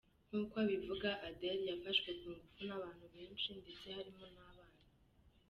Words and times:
Nk’uko 0.29 0.53
abivuga, 0.63 1.09
Adele 1.27 1.63
yafashwe 1.71 2.09
ku 2.19 2.27
ngufu 2.33 2.61
n’abantu 2.67 3.05
benshi 3.15 3.47
ndetse 3.59 3.85
harimo 3.97 4.25
n’abana. 4.35 4.79